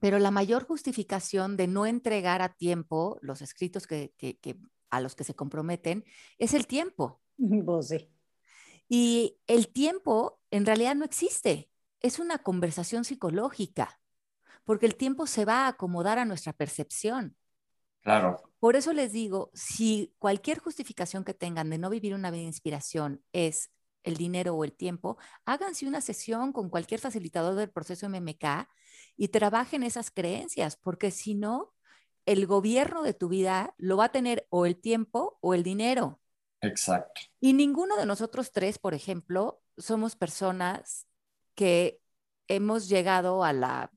[0.00, 4.12] pero la mayor justificación de no entregar a tiempo los escritos que,
[4.90, 6.04] a los que se comprometen
[6.36, 7.22] es el tiempo.
[7.64, 8.10] Pues sí.
[8.86, 13.98] Y el tiempo en realidad no existe, es una conversación psicológica,
[14.64, 17.34] porque el tiempo se va a acomodar a nuestra percepción.
[18.02, 18.42] Claro.
[18.58, 22.48] Por eso les digo, si cualquier justificación que tengan de no vivir una vida de
[22.48, 23.70] inspiración es
[24.02, 28.68] el dinero o el tiempo, háganse una sesión con cualquier facilitador del proceso MMK
[29.16, 31.72] y trabajen esas creencias, porque si no,
[32.26, 36.20] el gobierno de tu vida lo va a tener o el tiempo o el dinero.
[36.60, 37.20] Exacto.
[37.40, 41.06] Y ninguno de nosotros tres, por ejemplo, somos personas
[41.54, 42.00] que
[42.48, 43.92] hemos llegado a la,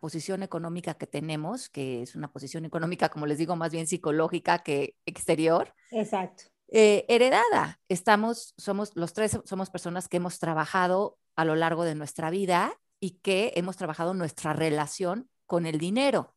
[0.00, 4.60] posición económica que tenemos, que es una posición económica, como les digo, más bien psicológica
[4.60, 5.74] que exterior.
[5.90, 6.44] Exacto.
[6.68, 7.80] Eh, heredada.
[7.88, 12.72] Estamos, somos los tres, somos personas que hemos trabajado a lo largo de nuestra vida
[13.00, 16.34] y que hemos trabajado nuestra relación con el dinero.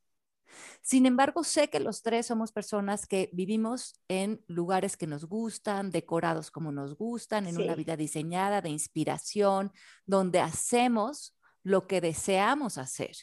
[0.81, 5.91] Sin embargo, sé que los tres somos personas que vivimos en lugares que nos gustan,
[5.91, 9.71] decorados como nos gustan, en una vida diseñada de inspiración,
[10.05, 13.15] donde hacemos lo que deseamos hacer.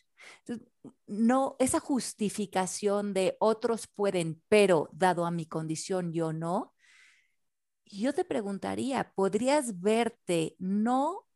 [1.07, 6.75] no, esa justificación de otros pueden, pero dado a mi condición yo no,
[7.85, 11.27] yo te preguntaría, ¿podrías verte no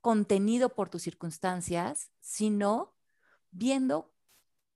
[0.00, 2.96] contenido por tus circunstancias, sino
[3.50, 4.12] viendo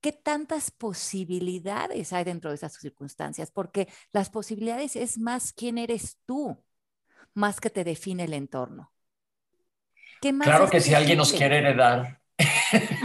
[0.01, 6.19] qué tantas posibilidades hay dentro de esas circunstancias, porque las posibilidades es más quién eres
[6.27, 6.63] tú,
[7.33, 8.94] más que te define el entorno.
[10.41, 12.21] Claro que si alguien nos quiere heredar.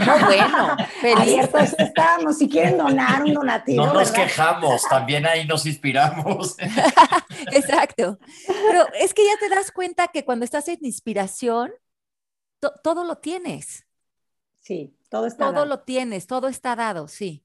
[0.04, 0.76] No, bueno,
[1.16, 2.38] abiertos estamos.
[2.38, 3.86] Si quieren donar un donativo.
[3.86, 6.56] No nos quejamos, también ahí nos inspiramos.
[7.52, 8.18] Exacto.
[8.46, 11.70] Pero es que ya te das cuenta que cuando estás en inspiración,
[12.82, 13.86] todo lo tienes.
[14.60, 17.44] Sí, todo está Todo lo tienes, todo está dado, sí.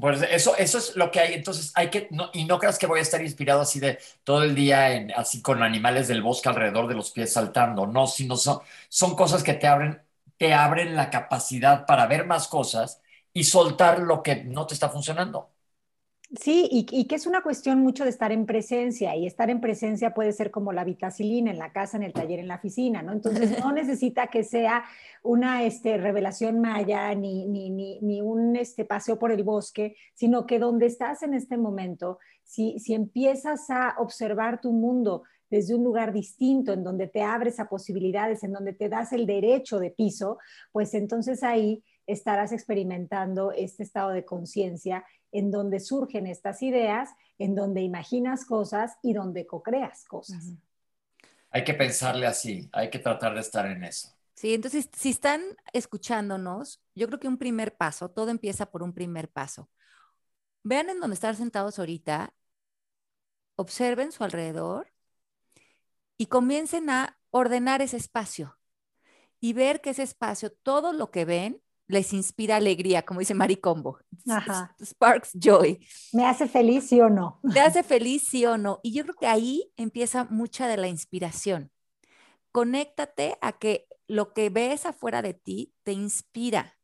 [0.00, 1.34] Pues eso, eso es lo que hay.
[1.34, 4.54] Entonces hay que, y no creas que voy a estar inspirado así de todo el
[4.54, 7.86] día, en, así con animales del bosque alrededor de los pies saltando.
[7.86, 10.00] No, sino son, son cosas que te abren,
[10.38, 13.02] te abren la capacidad para ver más cosas
[13.34, 15.51] y soltar lo que no te está funcionando.
[16.40, 20.14] Sí, y, que es una cuestión mucho de estar en presencia, y estar en presencia
[20.14, 23.12] puede ser como la vitacilina en la casa, en el taller, en la oficina, ¿no?
[23.12, 24.82] Entonces no necesita que sea
[25.22, 27.68] una este, revelación maya ni, ni,
[28.00, 32.78] ni, un este, paseo por el bosque, sino que donde estás en este momento, si,
[32.78, 37.68] si empiezas a observar tu mundo desde un lugar distinto, en donde te abres a
[37.68, 40.38] posibilidades, en donde te das el derecho de piso,
[40.72, 47.54] pues entonces ahí estarás experimentando este estado de conciencia en donde surgen estas ideas, en
[47.54, 50.52] donde imaginas cosas y donde co-creas cosas.
[51.50, 54.08] Hay que pensarle así, hay que tratar de estar en eso.
[54.34, 58.92] Sí, entonces, si están escuchándonos, yo creo que un primer paso, todo empieza por un
[58.92, 59.70] primer paso.
[60.62, 62.34] Vean en donde están sentados ahorita,
[63.56, 64.92] observen su alrededor
[66.16, 68.58] y comiencen a ordenar ese espacio
[69.40, 73.98] y ver que ese espacio, todo lo que ven, les inspira alegría, como dice Maricombo.
[74.28, 74.74] Ajá.
[74.82, 75.86] Sparks joy.
[76.12, 77.40] ¿Me hace feliz, sí o no?
[77.52, 78.80] ¿Te hace feliz, sí o no?
[78.82, 81.70] Y yo creo que ahí empieza mucha de la inspiración.
[82.50, 86.78] Conéctate a que lo que ves afuera de ti te inspira.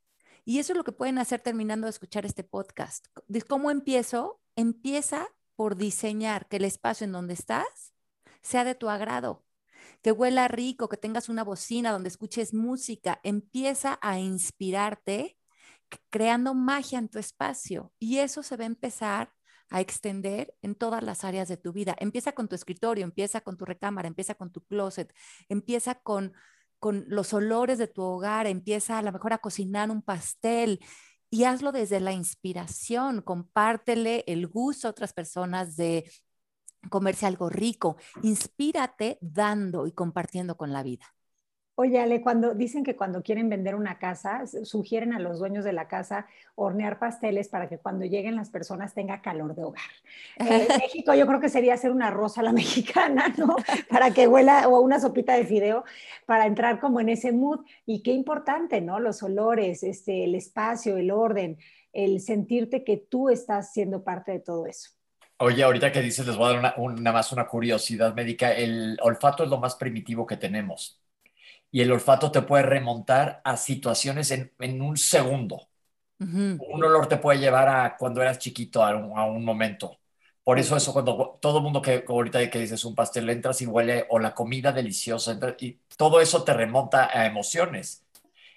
[0.44, 3.06] Y eso es lo que pueden hacer terminando de escuchar este podcast.
[3.48, 4.40] ¿Cómo empiezo?
[4.56, 7.94] Empieza por diseñar que el espacio en donde estás
[8.42, 9.44] sea de tu agrado
[10.02, 15.36] que huela rico, que tengas una bocina donde escuches música, empieza a inspirarte
[16.10, 19.32] creando magia en tu espacio y eso se va a empezar
[19.70, 21.94] a extender en todas las áreas de tu vida.
[21.98, 25.12] Empieza con tu escritorio, empieza con tu recámara, empieza con tu closet,
[25.48, 26.32] empieza con,
[26.78, 30.80] con los olores de tu hogar, empieza a lo mejor a cocinar un pastel
[31.30, 36.10] y hazlo desde la inspiración, compártele el gusto a otras personas de
[36.90, 37.96] comerse algo rico.
[38.22, 41.06] Inspírate dando y compartiendo con la vida.
[41.80, 45.72] Oye, Ale, cuando dicen que cuando quieren vender una casa, sugieren a los dueños de
[45.72, 49.84] la casa hornear pasteles para que cuando lleguen las personas tenga calor de hogar.
[50.40, 53.54] Eh, en México yo creo que sería hacer una rosa a la mexicana, ¿no?
[53.88, 55.84] Para que huela, o una sopita de fideo,
[56.26, 57.60] para entrar como en ese mood.
[57.86, 58.98] Y qué importante, ¿no?
[58.98, 61.58] Los olores, este, el espacio, el orden,
[61.92, 64.97] el sentirte que tú estás siendo parte de todo eso.
[65.40, 68.52] Oye, ahorita que dices, les voy a dar una, una más una curiosidad médica.
[68.52, 71.00] El olfato es lo más primitivo que tenemos
[71.70, 75.68] y el olfato te puede remontar a situaciones en, en un segundo.
[76.58, 80.00] Un olor te puede llevar a cuando eras chiquito, a un, a un momento.
[80.44, 83.66] Por eso eso cuando todo el mundo que ahorita que dices un pastel entras y
[83.66, 88.04] huele o la comida deliciosa y todo eso te remonta a emociones.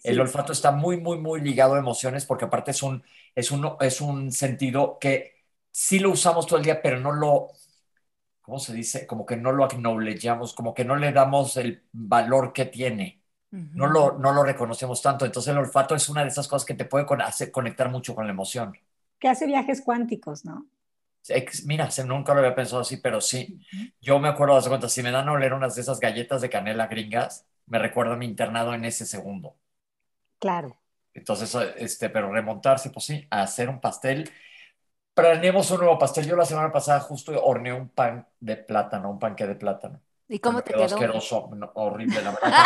[0.03, 3.03] El olfato está muy muy muy ligado a emociones porque aparte es un
[3.35, 5.40] es un es un sentido que
[5.71, 7.49] sí lo usamos todo el día, pero no lo
[8.41, 9.07] ¿cómo se dice?
[9.07, 13.21] Como que no lo acknowledgeamos, como que no le damos el valor que tiene.
[13.51, 15.25] no, lo, no lo reconocemos tanto.
[15.25, 18.25] Entonces el olfato es una de esas cosas que te puede hacer conectar mucho con
[18.25, 18.77] la emoción.
[19.19, 20.65] Que hace viajes cuánticos, ¿no?
[21.65, 23.59] Mira, nunca lo había pensado así, pero sí.
[24.01, 26.49] Yo me acuerdo, de cuenta, si me dan a oler unas de esas galletas de
[26.49, 29.55] canela gringas, me recuerda a mi internado en ese segundo.
[30.39, 30.77] Claro.
[31.13, 34.29] Entonces, este, pero remontarse, pues sí, a hacer un pastel
[35.13, 36.27] planeemos un nuevo pastel.
[36.27, 40.01] Yo la semana pasada justo horneé un pan de plátano, un panque de plátano.
[40.27, 40.85] ¿Y cómo te quedó?
[40.85, 42.63] asqueroso, horrible, la verdad.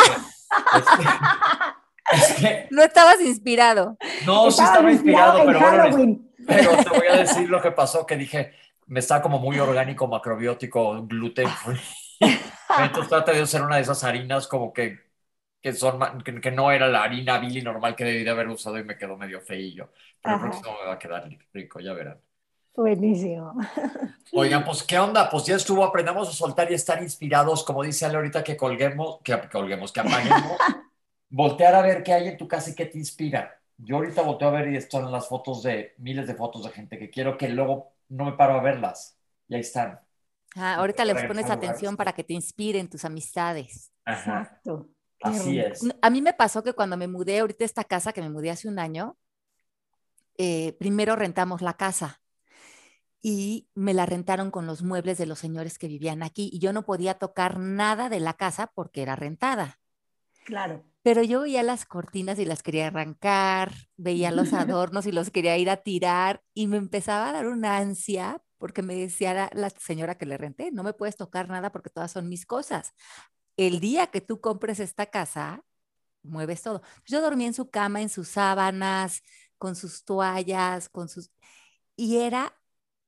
[2.70, 3.98] no estabas inspirado.
[4.26, 8.18] No, sí estaba inspirado, pero bueno, pero te voy a decir lo que pasó, que
[8.18, 8.54] dije,
[8.88, 11.82] me está como muy orgánico, macrobiótico, gluten free.
[12.80, 15.00] Entonces trata de hacer una de esas harinas como que,
[15.62, 18.84] que, son, que, no era la harina Billy normal que debí de haber usado y
[18.84, 19.92] me quedó medio feillo.
[20.22, 22.20] Pero el próximo me va a quedar rico, ya verán.
[22.76, 23.54] Buenísimo.
[24.34, 25.30] Oigan, pues, ¿qué onda?
[25.30, 29.20] Pues ya estuvo, aprendamos a soltar y estar inspirados, como dice Ale ahorita, que colguemos,
[29.24, 30.58] que colguemos, que apaguemos.
[31.30, 33.58] voltear a ver qué hay en tu casa y qué te inspira.
[33.78, 36.98] Yo ahorita volteo a ver y están las fotos de, miles de fotos de gente
[36.98, 39.18] que quiero que luego no me paro a verlas.
[39.48, 40.00] Y ahí están.
[40.56, 43.92] Ah, ahorita les pones atención para que te inspiren tus amistades.
[44.06, 44.90] Exacto.
[45.22, 45.82] Así es.
[46.02, 48.52] A mí me pasó que cuando me mudé ahorita a esta casa, que me mudé
[48.52, 49.18] hace un año,
[50.38, 52.22] eh, primero rentamos la casa
[53.28, 56.74] y me la rentaron con los muebles de los señores que vivían aquí y yo
[56.74, 59.80] no podía tocar nada de la casa porque era rentada.
[60.44, 60.86] Claro.
[61.02, 65.58] Pero yo veía las cortinas y las quería arrancar, veía los adornos y los quería
[65.58, 70.20] ir a tirar y me empezaba a dar una ansia porque me decía la, señora
[70.20, 72.94] que le renté, no me puedes tocar nada porque todas son mis cosas.
[73.58, 75.64] El día que tú compres esta casa,
[76.22, 76.84] mueves todo.
[77.08, 79.24] Yo dormí en su cama, en sus sábanas,
[79.58, 81.32] con sus toallas, con sus...
[81.96, 82.54] Y era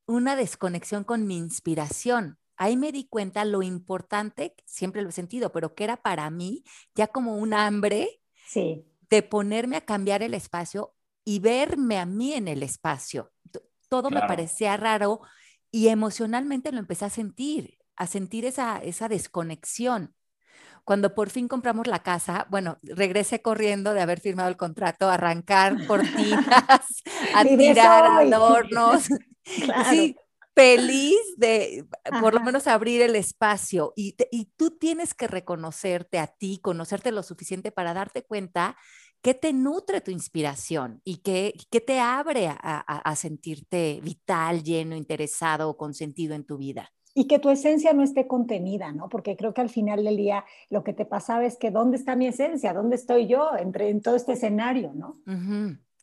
[0.08, 2.38] una desconexión con mi inspiración.
[2.56, 6.64] Ahí me di cuenta lo importante, siempre lo he sentido, pero que era para mí
[6.94, 8.20] ya como un hambre
[9.10, 13.32] de ponerme a cambiar el espacio y verme a mí en el espacio.
[13.88, 15.20] Todo me parecía raro
[15.70, 20.14] y emocionalmente lo empecé a sentir, a sentir esa, esa desconexión.
[20.88, 25.14] Cuando por fin compramos la casa, bueno, regresé corriendo de haber firmado el contrato, a
[25.14, 26.46] arrancar cortinas,
[27.34, 29.04] a tirar adornos.
[29.90, 30.14] Sí,
[30.54, 31.86] feliz de
[32.20, 37.12] por lo menos abrir el espacio y, y, tú tienes que reconocerte a ti, conocerte
[37.12, 38.76] lo suficiente para darte cuenta
[39.22, 44.96] que te nutre tu inspiración y que, que te abre a, a, sentirte vital, lleno,
[44.96, 46.92] interesado o con sentido en tu vida.
[47.14, 49.08] Y que tu esencia no esté contenida, ¿no?
[49.08, 52.16] Porque creo que al final del día lo que te pasaba es que ¿dónde está
[52.16, 52.72] mi esencia?
[52.72, 55.16] ¿Dónde estoy yo entre, en todo este escenario, ¿no?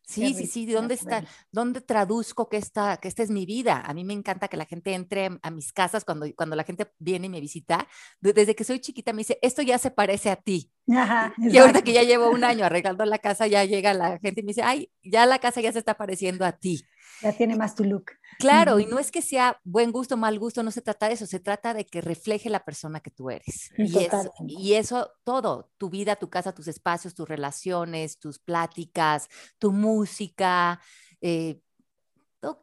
[0.07, 1.23] Sí, sí, sí, ¿dónde está?
[1.51, 3.81] ¿Dónde traduzco que esta, que esta es mi vida?
[3.85, 6.91] A mí me encanta que la gente entre a mis casas cuando, cuando la gente
[6.99, 7.87] viene y me visita.
[8.21, 10.71] Desde que soy chiquita me dice, esto ya se parece a ti.
[11.37, 14.43] y ahorita que ya llevo un año arreglando la casa, ya llega la gente y
[14.43, 16.85] me dice, ay, ya la casa ya se está pareciendo a ti.
[17.21, 18.05] Ya tiene más tu look.
[18.39, 21.25] Claro, y no es que sea buen gusto, mal gusto, no se trata de eso,
[21.25, 23.71] se trata de que refleje la persona que tú eres.
[23.77, 29.29] Y eso, y eso, todo, tu vida, tu casa, tus espacios, tus relaciones, tus pláticas,
[29.57, 30.81] tu música,
[31.21, 31.59] eh,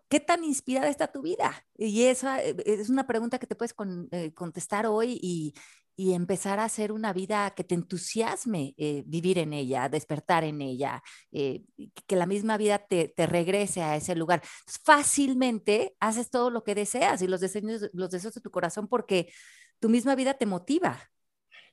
[0.09, 1.65] ¿qué tan inspirada está tu vida?
[1.77, 3.75] Y esa eh, es una pregunta que te puedes
[4.13, 5.55] eh, contestar hoy y,
[5.97, 10.63] y empezar a hacer una vida que te entusiasme eh, vivir en ella, despertar en
[10.63, 11.03] ella,
[11.33, 11.63] eh,
[12.07, 14.43] que la misma vida te, regrese a ese lugar.
[14.85, 19.33] Fácilmente haces todo lo que deseas y los deseos, los deseos de tu corazón porque
[19.79, 21.11] tu misma vida te motiva.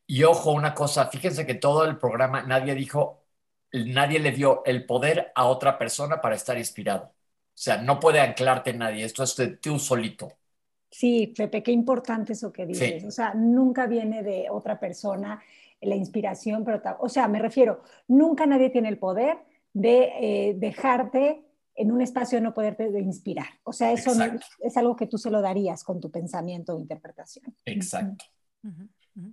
[0.06, 3.26] Y ojo, una cosa, fíjense que todo el programa nadie dijo,
[3.72, 7.06] nadie le dio el poder a otra persona para estar inspirado.
[7.06, 10.39] O sea, no puede anclarte nadie, esto es de tú solito.
[10.90, 13.04] Sí, Pepe, qué importante eso que dices.
[13.04, 15.42] O sea, nunca viene de otra persona.
[15.82, 19.38] la inspiración, pero, o sea, me refiero, nunca nadie tiene el poder
[19.72, 21.46] de eh, dejarte
[21.80, 23.48] en un espacio no poderte inspirar.
[23.64, 24.12] O sea, eso
[24.60, 27.56] es algo que tú se lo darías con tu pensamiento o interpretación.
[27.64, 28.26] Exacto.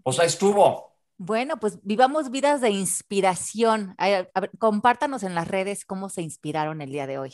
[0.04, 0.92] O sea, estuvo.
[1.18, 3.96] Bueno, pues vivamos vidas de inspiración.
[4.58, 7.32] compártanos en las redes cómo se inspiraron el día de hoy.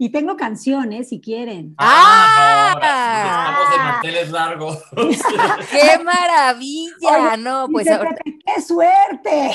[0.00, 1.74] Y tengo canciones, si quieren.
[1.76, 2.72] ¡Ah!
[2.76, 4.84] estamos de manteles largos.
[5.72, 7.36] ¡Qué maravilla!
[7.36, 9.50] no, pues ¡Qué suerte!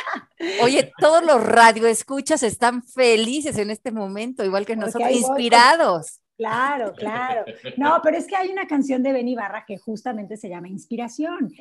[0.62, 6.20] Oye, todos los radioescuchas están felices en este momento, igual que nosotros, inspirados.
[6.36, 7.44] Claro, claro.
[7.76, 11.52] No, pero es que hay una canción de Benny Barra que justamente se llama Inspiración.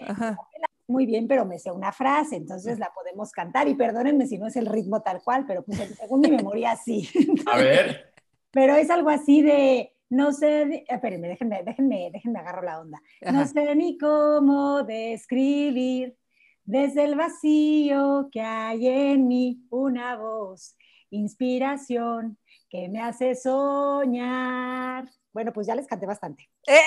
[0.88, 3.68] Muy bien, pero me sé una frase, entonces la podemos cantar.
[3.68, 7.08] Y perdónenme si no es el ritmo tal cual, pero pues según mi memoria sí.
[7.46, 8.13] A ver.
[8.54, 13.02] Pero es algo así de, no sé, espérenme, déjenme, déjenme, déjenme agarro la onda.
[13.22, 16.16] No sé ni cómo describir
[16.64, 20.78] desde el vacío que hay en mí una voz,
[21.10, 22.38] inspiración
[22.70, 25.10] que me hace soñar.
[25.34, 26.48] Bueno, pues ya les canté bastante.
[26.68, 26.80] ¡Eh,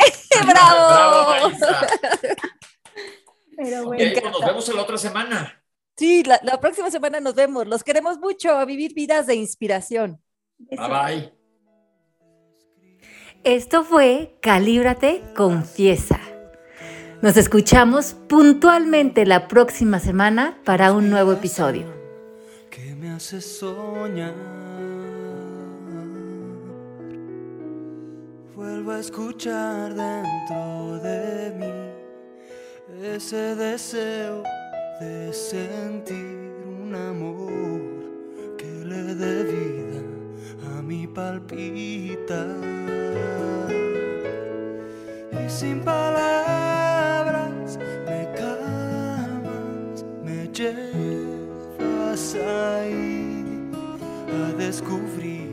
[0.46, 1.50] ¡Bravo!
[3.56, 4.20] Pero bueno.
[4.20, 5.64] Pues nos vemos la otra semana.
[5.96, 7.66] Sí, la, la, próxima semana nos vemos.
[7.66, 10.22] Los queremos mucho a vivir vidas de inspiración.
[10.58, 11.35] Bye bye.
[13.46, 16.18] Esto fue Calíbrate, confiesa.
[17.22, 21.86] Nos escuchamos puntualmente la próxima semana para un nuevo episodio.
[22.70, 24.34] Que me hace soñar.
[28.56, 34.42] Vuelvo a escuchar dentro de mí ese deseo
[34.98, 40.05] de sentir un amor que le dé vida
[40.86, 42.46] mi palpita.
[45.32, 53.44] Y sin palabras me calmas, me llevas ahí
[54.32, 55.45] a descubrir